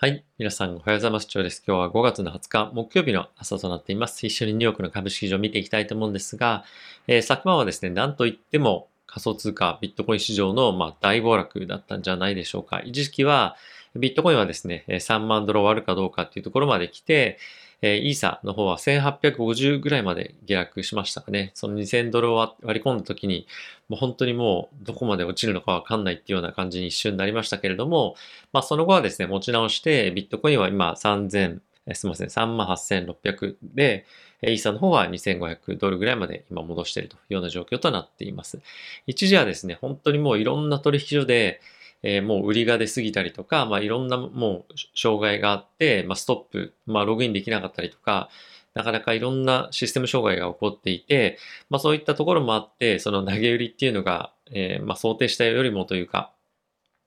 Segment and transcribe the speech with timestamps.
[0.00, 0.24] はい。
[0.38, 1.26] 皆さん、おはようございます。
[1.26, 1.60] 長です。
[1.66, 4.24] 今日は5月の20日、木曜日の朝となっています。
[4.24, 6.62] 一緒にニューヨークの株式市場を見ていきたいと思うんですが、
[7.08, 12.80] えー、昨晩はですね、なんといっても仮想通貨、ビットコイン市場の、ま、大暴落だったんじゃないでしょうか。
[12.84, 13.56] 一時期は、
[13.96, 17.36] ビットコインはですね、3万ドル終わるかどうかっていうところまで来て、
[17.80, 21.52] えー、イーサの方は1850ぐらいまで下落しましたかね。
[21.54, 23.46] その2000ドルを割り込んだ時に、
[23.88, 28.16] もう本当にもうどこまで落ちるのかわかんないっていうような感じに一瞬になりましたけれども、
[28.52, 31.60] まあその後はですね、持ち直して、ビットコインは今3000、
[31.94, 34.06] すみません、38,600で、
[34.42, 38.60] イーサの方は2500ドルぐらいまで今戻しているというような状況となっています。
[39.06, 41.60] 一時はですね、本当にもういろんな取引所で、
[42.02, 48.28] えー、もう売りが出過ぎたりとか、まあ、いろんなもう障害があって、まあ、ストップ、まあ、ログインできなかったりとか、
[48.74, 51.38] なかなかいろんなシステム障害が起こっていて、
[51.70, 56.32] まあ、そういったところもあって、その投げ売りっていうのが、えー、まあ、想定したよりもというか、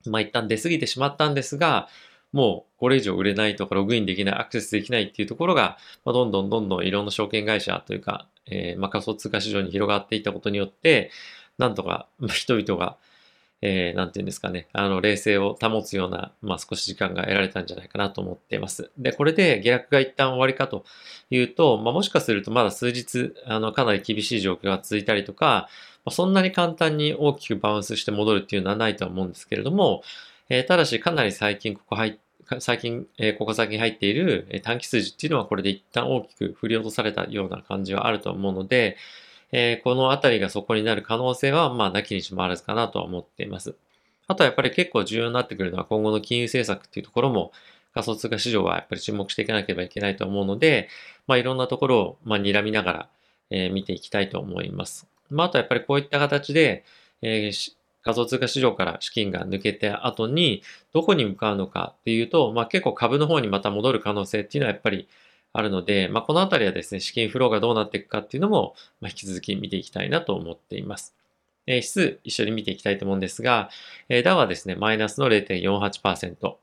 [0.06, 1.88] まあ、一旦出過ぎてしまったんですが、
[2.34, 11.12] もうこれ以上売れないとかログインできない、アクセスできないっていうところが、まあ、どんどんどんどんいろんな証券会社というか、えー、まあ、仮想通貨市場に広がっていったことによって、
[11.58, 12.98] なんとか人々が
[13.64, 18.92] えー、なんていうんですかね、あの、冷静を保つような、まあ、少し時間が得られたんじゃないかなと思っています。
[18.98, 20.84] で、これで下落が一旦終わりかと
[21.30, 25.70] いうと、まあ、もしかするとまだ数日、あの、かなり厳しい状況が続いたりとか、
[26.04, 30.04] まあ、そんなに簡単に大きくバウンスして戻るっていうのはないとは思うんですけれども、
[30.50, 32.20] えー、ただし、かなり最近ここ入って、
[32.60, 38.98] 最近、え、ここ先に入っている短期数字っていうのはこれで一旦大きく振り落とされたような感じはあると思うので、
[39.52, 43.76] えー、このあたりがそこになる可能性は、まあ、なきにしもあらずかなとは思っています。
[44.28, 47.52] あとはやっぱり結構重要になってくるのは今後の金融政策っていうところも
[47.94, 50.88] 仮想通貨市場はやっぱり注目していかなければいけないと思うので、
[51.28, 53.10] まあ、いろんなところを、まあ、睨みながら、
[53.50, 55.08] えー、見ていきたいと思います。
[55.30, 56.86] まあ、あとはやっぱりこういった形で、
[57.22, 60.64] えー、仮想通貨市場から資金が抜けた後に
[60.94, 65.08] どこに向かうのかっていうと、まあ、結構株の方にまた戻る可能性っていうのはやっぱり
[65.54, 71.16] あるので、まあ、このあたりはですね、資金フローがどうなっていくかっていうのも、まあ、引き続き見ていきたいなと思っています。
[71.68, 73.70] えー、指数一緒に見ていきたいと思うんですが、
[74.10, 76.56] えー、ダウはですね、マイナスの0.48%、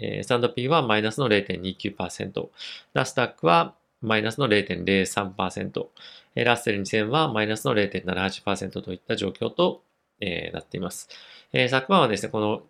[0.00, 2.48] えー、S&P はマイナスの0.29%、
[2.94, 5.86] ナスダックはマイナスの0.03%、
[6.34, 9.82] えー、ラッセル2000はマイナスの0.78%といった状況と、
[10.20, 11.08] えー、なっています。
[11.52, 12.62] えー、昨晩はですね、この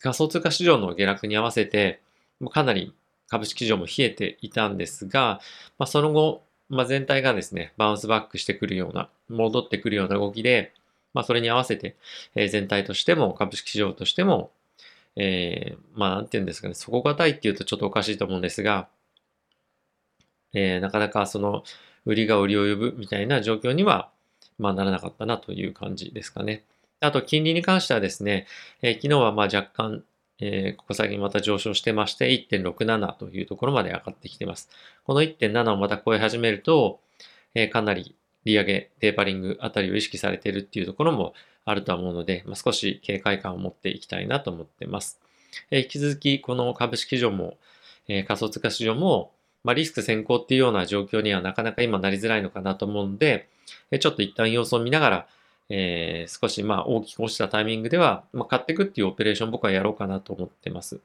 [0.00, 2.00] 仮想通貨市場の下落に合わせて、
[2.40, 2.94] もうかなり
[3.28, 5.40] 株式市場も冷えていたんですが、
[5.78, 10.72] まあ、その後、まあ、全体がですね、バウンスバックしてくるような、戻ってくるような動きで、
[11.14, 11.96] まあ、それに合わせて、
[12.34, 14.50] えー、全体としても、株式市場としても、
[15.16, 18.88] えー、まあ、なんて言うんですかね、底堅いっていうとちょっとおかしいと思うんですが、
[20.54, 21.64] えー、なかなかその、
[22.06, 24.10] 売りが売りを呼ぶみたいな状況には、
[24.58, 26.64] まあ、ならなかったなという感じですかね。
[27.00, 28.46] あと、金利に関してはですね、
[28.82, 30.04] えー、昨日はまあ若干、
[30.40, 34.68] えー、ここ最近また上昇してまして、1.67というところまで上がってきています。
[35.04, 37.00] この1.7をまた超え始めると、
[37.54, 41.34] えー、かなり利上げ、テーパリングあたりを意識されているっていうところも
[41.64, 45.20] あるとは思うので、まあ、少し警戒感を持っていきたいなと思っています。
[45.70, 47.58] えー、引き続き、この株式市場も、
[48.06, 49.32] え、仮想通貨市場も、
[49.64, 53.48] まあ、リスク先行っていうような状況にはなかなか今なりづらいのかなと思うので、
[53.90, 55.28] えちょっと一旦様子を見ながら、
[55.70, 61.00] えー、少しまあ大きく落ちたタイミングでは、まあ、買っていくっていうオペレーション僕はやろうかなと思ってます。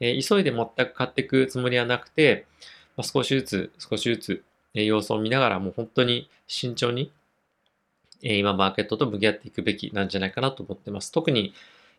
[0.00, 2.46] えー、急いで全く買っていくつもりはなくて、
[2.96, 4.44] まあ、少しずつ少しずつ、
[4.74, 7.12] えー、様子を見ながらもう本当に慎重に、
[8.22, 11.12] えー、今マーケットと向き合っていくべきなんじゃないかなと思ってます。
[11.12, 11.52] 特に、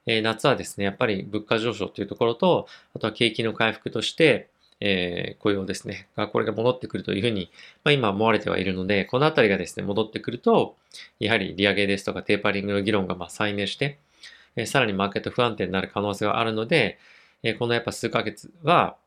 [0.05, 4.49] えー、夏はですね、やっぱり物価上昇というところと、あとは景気の回復として、
[4.81, 7.51] えー、雇用ですね、が、これが戻ってくるというふうに、
[7.83, 10.75] まあ、今思われてはいるので、このあたりがですね、戻ってくると、
[11.19, 13.99] やはり利上げですとかテーパリングの議論がまあ再燃して、
[14.55, 16.97] えー、さらにマーケット不安定になる可能性があるので、
[17.43, 18.97] えー、このやっぱ数ヶ月は、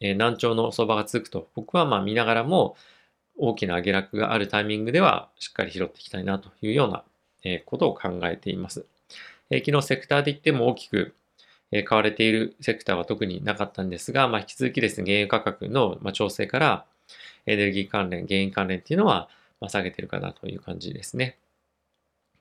[0.00, 2.76] え、難聴の相場が続くと、僕はま見ながらも、
[3.36, 7.04] 大きな下落があるタイミングでは、しっかり拾っていきたいなというような、
[7.44, 8.86] えことを考えています。
[9.50, 11.14] え昨日セクターで言っても大きく
[11.76, 16.86] え買われているセクターは特になかったんですが、まあ、引き続きですね、原油価格の、ま調整から、
[17.46, 19.28] エネルギー関連、原因関連っていうのは、
[19.60, 21.36] ま下げてるかなという感じですね。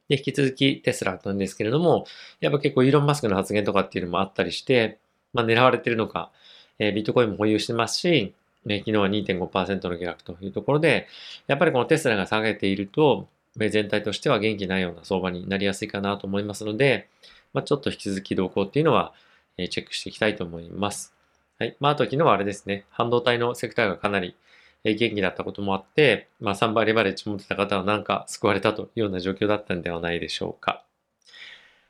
[0.07, 2.05] で、引き続きテスラなんですけれども、
[2.41, 4.99] やっぱ結構イーロン・マスクの発言とかっていうのもあったりして、
[5.33, 6.31] まあ、狙われてるのか、
[6.77, 8.35] えビットコインも保有してますし、
[8.65, 11.07] ね、昨日は2.5%の下落というところで、
[11.47, 13.27] やっぱりこのテスラが下げていると、
[13.57, 17.09] 全体としては元気ないような相場になりやすいかなと思いますので、
[17.53, 19.13] まあ、ちょっと引き続き動向っていうのは、
[19.57, 21.13] えチェックしていきたいと思います。
[21.59, 21.75] はい。
[21.79, 24.35] まあ、あと昨日はあれですね、半導体のセクターがかなり
[24.83, 30.83] 元気だったこともあって、まあ、3倍レバレッジ持ってた方はなんか救われたというような状況だったんではないでしょうか。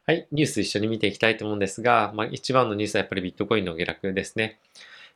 [0.06, 4.60] はい、ニュース一緒に見ていきたいと思うんですが、まあ、一番のニュースはやっぱりビットコインの下落ですね。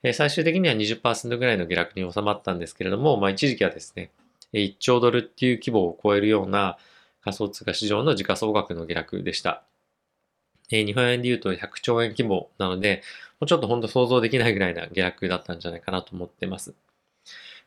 [0.01, 4.11] え、最終的には20%ぐらいの下落に収まったんですけれども、まあ、一時期はですね、
[4.53, 6.77] 1兆ドルっていう規模を超えるような
[7.21, 9.63] 仮想通貨市場の時価総額の下落でした。
[10.71, 13.01] えー、日本円で言うと100兆円規模なので、
[13.39, 16.73] もうちょっと本当想像できないぐらいな下落だったんじゃないかなと思ってます。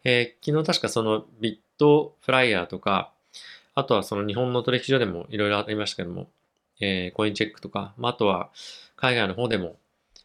[0.05, 3.13] えー、昨日確かそのビットフライヤーとか、
[3.75, 6.29] あとはその日本の取引所でもいろいろありましたけども、
[6.81, 8.51] えー、コインチェックとか、まあ、あとは
[8.97, 9.77] 海外の方でも、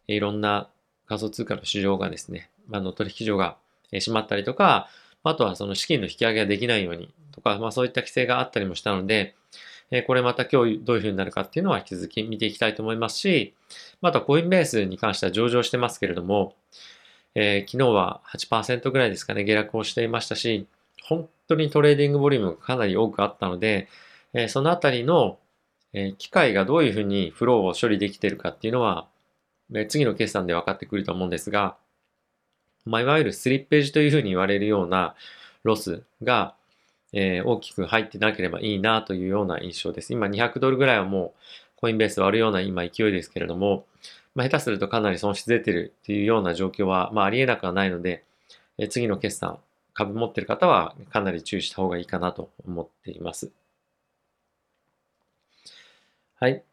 [0.08, 0.70] いろんな
[1.08, 3.58] 仮想通貨の市場がですね、あの取引所が
[3.92, 4.90] 閉まったりとか、
[5.24, 9.36] あとはその資金の引き上げができないようにとか、まあそういった規制があったりもしたので、
[9.98, 13.54] えこれまた今日どういうふうになるかっていうのは引き続き見ていきたいと思いますし、
[14.02, 16.56] またコインベースに関しては上場してますけれども、
[17.36, 20.68] えー、昨日は8%ぐらいですかね、下落をしていましたし、
[21.04, 23.88] 本当にトレーディングボリュームがかなり多くあったので、
[24.34, 25.38] えー、そのあたりの
[25.96, 29.08] え機械がどういうふうにフローを処理できているかっていうのは、
[29.74, 31.78] え次の決算で分かってくると思うんですが、
[32.86, 35.16] まあ、いわゆるスリッページというふうに言われるような
[35.64, 36.54] ロスが、
[37.18, 40.12] えー、大きく入ってなければいいなというような印象です。
[40.12, 41.40] 今200ドルぐらいはもう
[41.78, 43.86] コインベース割るような今勢いですけれども、
[44.36, 48.26] まあ、下手するとかなり損失出てるっていうような状況は、まあ、ありえなくはないので、
[48.78, 49.60] え次の決算、
[49.94, 53.50] 株持ってる方はかなり注意した方がいいかなと思っています。
[56.36, 56.64] はい。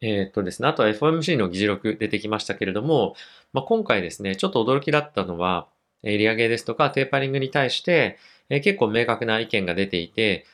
[0.00, 3.14] えー、っとですね、あとは FOMC の議事録出てきましたけれども、
[3.52, 5.68] まあ、今回ですね、ちょっと驚きだったのは、
[6.04, 8.18] え利上げですとかテーパリングに対して、
[8.48, 10.46] え、結構明確な意見が出ていて、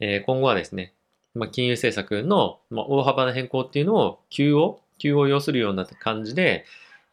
[0.00, 0.94] え、今後はですね、
[1.34, 6.64] まあ、金融政策の、まあ、大幅な変更っていうのを急を、急を要するような感じで、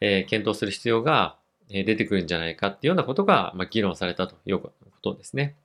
[0.01, 1.37] え、検討する必要が
[1.69, 4.71] 出てくるんじゃないかっていうようなことが、ま、議論されたというこ
[5.01, 5.55] とですね。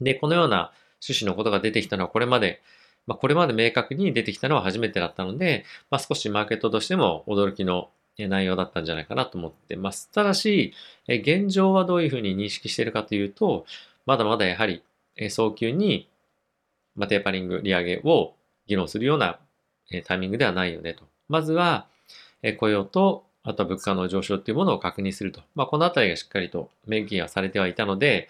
[0.00, 2.62] で、このような趣旨のことが出てきたのはこれまで
[3.06, 10.10] まあ、これまで明確に出てきたのは初めてだったので、まあ、少しマーケットとしても驚きの内容だったんじゃないかなと思ってます。
[10.10, 10.72] ただし、
[11.06, 13.66] 現状はどういうふうに認識しているかというと、
[14.06, 14.82] まだまだやはり
[15.28, 16.08] 早急に、
[17.08, 18.34] テーパリング、利上げを
[18.66, 19.38] 議論するような
[20.06, 21.04] タイミングではないよねと。
[21.28, 21.86] まずは、
[22.58, 25.42] 雇用と、あとは物価の上昇というものを確認すると。
[25.54, 28.28] まあ、このあたりがしっかりと明記がされてはいたので、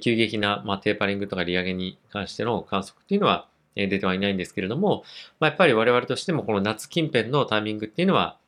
[0.00, 5.04] 急激な、テーパリングとか利上げに関しての観測っていうのは、出てはいないんですけれども、
[5.38, 8.38] まあ、やっぱり我々としてもこの夏近辺のタイミングっていうのは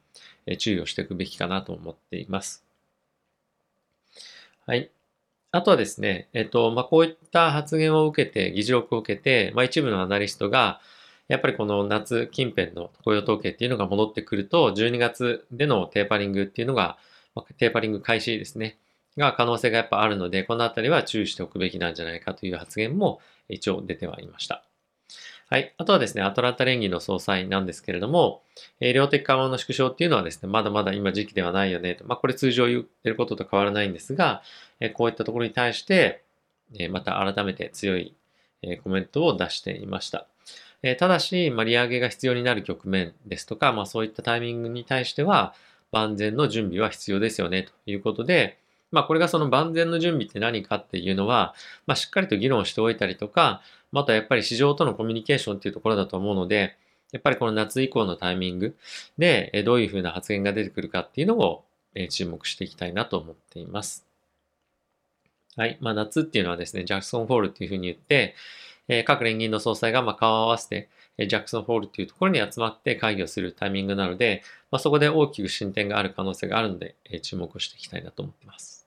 [0.56, 2.65] 注意をしていくべきかなと思っています。
[4.67, 4.91] はい。
[5.50, 10.81] あとはですね、えっと、まあ、こういった発言を受けて、議事録を受けて、まあ、一部のアナリストが、
[11.29, 16.99] やっぱりこの夏近辺の雇用統計っていうのが戻ってくると、12月でのテーパリングっていうのが、
[17.59, 18.79] テーパリング開始ですね、
[19.17, 24.68] が可能性がやっぱあるので、このあたりは注意しておくべきなんじゃないかという発言も一応出てはいました。
[25.50, 25.75] はい。
[25.79, 28.43] あとはですね、アトランタ連銀の総裁なんですけれども、
[28.81, 32.05] えー、量的緩和の縮小っていうのはですね、まだまだ今時期ではないよねと。
[32.06, 34.43] まあ、これ通常言ってることと変わらないんですが、
[34.79, 36.23] えー、こういったところに対して、
[36.79, 38.15] えー、また改めて強い、
[38.61, 40.27] えコメントを出していました。
[40.83, 45.55] えただし、まあ、利上げが必要になる局面ですとか、まあ、そういったタイミングに対しては、
[45.93, 48.59] 万全の準備は必要ですよねということで、
[48.90, 51.55] まあこれがその万全の準備って何かっていうのは、
[51.87, 53.62] まあしっかりと議論しておいたりとか、
[53.93, 56.76] またやっぱり市場とのコミュニケーションっていうところだと思うので、
[57.12, 58.76] やっぱりこの夏以降のタイミング
[59.17, 61.64] でどういうふうな発言が出てくるかっていうのを
[62.11, 64.07] 注目していきたいなと思っています。
[65.57, 65.78] はい。
[65.80, 68.35] まあ夏っていうのはですね、ジャクソンホールっていうふうに言って、
[68.88, 78.77] え各連銀の総裁がま顔を合わせて、えジャクソンホールっていうところに集まって会議をするタイミングなので、まあ、そこで大きく進展がある可能性があるので、え注目していきたいなと思っています。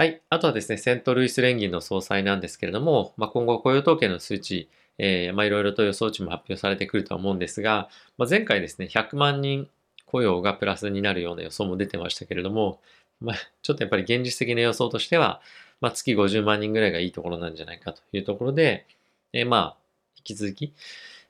[0.00, 0.22] はい。
[0.30, 9.68] あとはですね、セントルイス連銀の総裁なんですけれども、まあ、今後雇用統計の数値、えー、まあ、いろいろと予想値も発表されてくるとは思うんですが、まあ、前回ですね、100万人
[10.06, 12.78] 雇用がプラスになるような予想も出てましたけれども、
[13.20, 15.40] まあ、ちょっとやっぱり現実的な予想としては、
[15.80, 18.86] まあ、月50万人ぐらいがいいところなんじゃないかというところで、
[19.32, 19.76] えー、まあ、
[20.18, 20.74] 引き続き、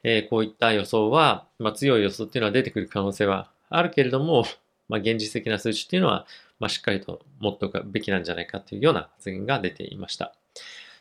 [0.02, 4.44] えー、こういった予想は、まあ、強い予想っていうのは出てくる可能性はあるけれども、
[4.90, 6.26] まあ、現実的な数値っていうのは、
[6.58, 10.34] まあ、しっかりと持っておくべきなんじゃないかというような発言が出ていました。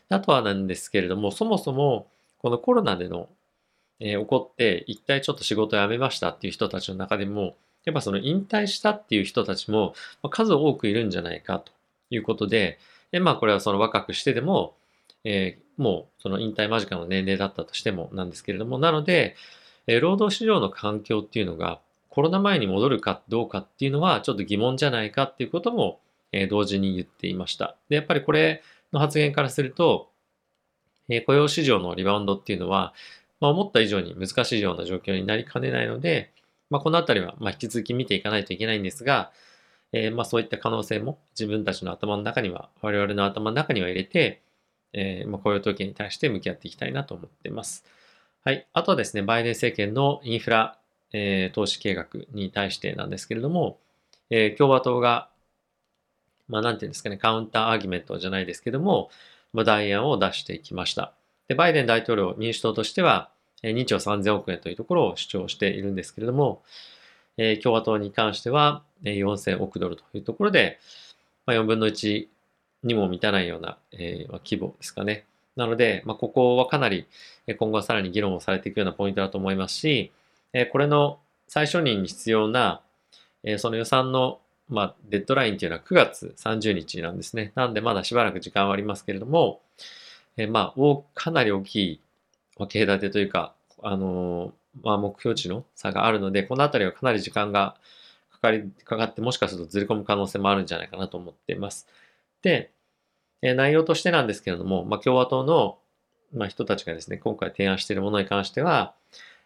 [0.08, 3.28] あとはなんですけれども、そもそもこのコロナでの、
[4.00, 9.94] えー、起こって一体ちょっと仕事を辞めましたっていう人たちの中でも、やっぱその引退したっていう人たちも
[10.30, 11.72] 数多くいるんじゃないかと
[12.10, 12.78] いうことで、
[13.10, 14.74] でまあこれはその若くしてでも、
[15.24, 19.36] えー、もうその引退間近の年齢だったとしてもなんですけれども、なので、
[19.86, 21.80] えー、労働市場の環境っていうのが
[22.18, 26.00] コロナ前に戻るかどうかっていうのはちょっと疑問じゃないかっていうことも、
[26.32, 27.76] え、同時に言っていました。
[27.88, 30.10] で、やっぱりこれの発言からすると、
[31.08, 32.92] え、雇用市場のリバウンドっていうのは、
[33.38, 36.32] まあ、思った以上に難しいような状況になりかねないので、
[36.70, 39.30] まあ、このあたりはま引き続き見ていかないといけないんですが、
[39.92, 44.42] えー、まそういった可能性も自分たちの頭の中には、我々の頭の中には入れて、
[44.92, 47.84] えー、ま雇用統計に対して向き合っていきたいなと思っています。
[48.42, 48.66] はい。
[48.72, 50.77] あとはですね、バイデン政権のインフラ、
[51.12, 53.78] えー、投資計画に対してなんですけれども、
[54.30, 55.28] え共和党が、
[56.48, 59.10] まあ、なんていうんですかね、カウンターアーギュメントじゃないですけども、
[59.52, 61.12] まあ、代案を出してきました。
[61.48, 63.30] で、バイデン大統領、民主党としては、
[63.62, 66.62] 2兆3000億円というところを主張しているんですけれども、
[67.36, 70.78] えー、共和党に関しては4000億ドルというところで、
[71.46, 72.28] まあ、4分の1
[72.84, 75.24] にも満たないような、えー、規模ですかね。
[75.56, 77.06] なので、まあ、ここはかなり
[77.58, 80.12] 今後はさらに議論をされていくようなポイントだと思いますし、
[80.72, 82.80] これの最初に必要な、
[83.58, 87.52] その予算の、まあ、デッドラインというのは9月30日なんですね。
[87.54, 89.60] なんでまだしばらく時間はありますけれども、
[90.50, 92.00] まあ、かなり大きい
[92.68, 94.52] 経立てというか、あの
[94.82, 97.76] まあ、目標値の差があるので、このあたりはかなり時間が
[98.30, 101.88] かかり、かかって、もしかするとずれ込む可能性もあるんじゃないかなと思っています。
[102.42, 102.70] で、
[103.40, 105.78] 内容としてなんですけれども、まあ、共和党の、
[106.48, 108.94] 人たちがですね、今回提案しているものに関しては、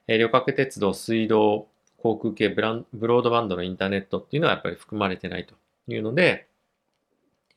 [0.08, 1.68] え旅客鉄道、水道、
[1.98, 5.54] 航空系ブラン、ブロードバンドのインターネットっていうのはやっぱり含まれてないと
[5.88, 6.48] いうので、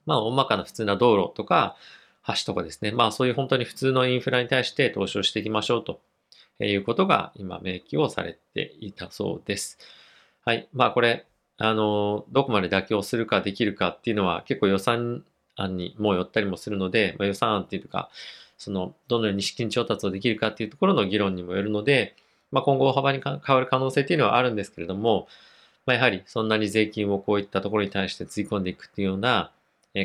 [0.06, 1.75] まあ、大まかな普通な道路とか、
[2.28, 6.02] 橋とかですね、まあそういう本当に普通のインフラに対して投資をしていきましょうと
[6.60, 9.78] いうことが今明記をされていたそうです。
[10.44, 10.68] はい。
[10.74, 11.25] まあこれ、
[11.58, 15.24] あの、どこまで妥協するかできるかっていうのは結構予算
[15.56, 18.10] 案にもよったりもするので、まあ、予算案っていうか、
[18.58, 22.16] その、どのように資金調達をできるかっていうところの議論にもよるので、
[22.52, 25.28] まあ、今後大幅に変わる可能性っていうのはあるんですけれども、
[25.86, 29.52] まあ、やはりそんなに税金をこういったところに対してつぎ込んでいくっていうような、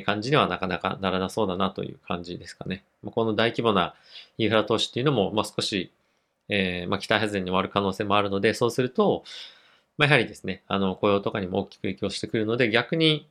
[0.05, 2.85] 感じにはなかなかならなそうだなという感じですかね。
[3.05, 3.95] この大規模な
[4.39, 5.91] インフラ投資っていうのも、まあ、少し、
[6.49, 9.25] えー、まあ、期待外れに終わる可能性もあるので、そうすると、
[9.99, 13.29] まあ、やはりですね、あの、雇用とかにも大きく影響してくるので、逆に、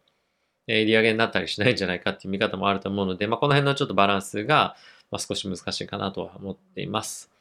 [0.67, 4.75] え、利上げになったりしないんじゃないかっていう見方もあると思うので、まあ、この辺のちょっとバランスが、
[5.11, 7.38] ま、少し難しいかなとは思っています。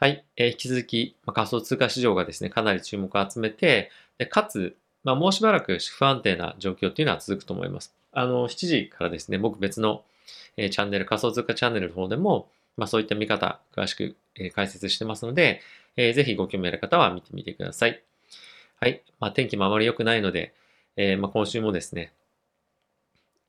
[0.00, 0.24] はい。
[0.36, 7.92] えー、引き続き、まあ、仮想通貨市場がですね、かなり注目を集めて、でかつ、まあ、もうしばらく不安定な状況っていうのは続くと思います。
[8.12, 10.04] あの、7時からですね、僕別の、
[10.56, 15.62] えー、チャンネル、仮想通貨チャンネルの方でも、まあそういった見方、詳しく、えー、解説してますので、
[15.96, 18.00] えー、ぜひご興味ある方は見てみてください。
[18.80, 19.02] はい。
[19.18, 20.54] まあ天気もあまり良くないので、
[20.96, 22.12] えー、まあ今週もですね、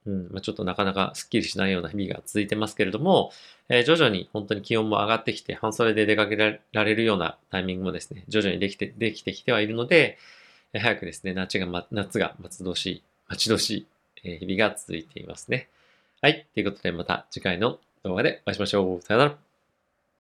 [0.10, 3.32] うんまあ、ちょっとなかなかスッキリしないような日々が続いてますけれども、
[3.68, 10.18] えー、徐々に本当に気温も上がってきて、半袖で出かけられるようなタイミングもですね、徐々にできて、できてきてはいるので、
[10.74, 13.88] 早くですね、夏が、ま、夏が待ち遠しい、待ち遠しい
[14.24, 15.70] え日々が続いていますね。
[16.22, 16.46] はい。
[16.54, 19.02] ということでまた次回の動画でお会いしましょう。
[19.02, 19.49] さよなら。